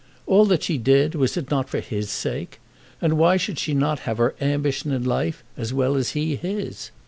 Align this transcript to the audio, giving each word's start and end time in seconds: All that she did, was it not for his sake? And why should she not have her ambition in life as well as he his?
All 0.25 0.45
that 0.45 0.63
she 0.63 0.79
did, 0.79 1.13
was 1.13 1.37
it 1.37 1.51
not 1.51 1.69
for 1.69 1.79
his 1.79 2.09
sake? 2.09 2.59
And 3.01 3.19
why 3.19 3.37
should 3.37 3.59
she 3.59 3.75
not 3.75 3.99
have 3.99 4.17
her 4.17 4.33
ambition 4.41 4.91
in 4.91 5.03
life 5.03 5.43
as 5.55 5.75
well 5.75 5.95
as 5.95 6.13
he 6.17 6.35
his? 6.35 6.89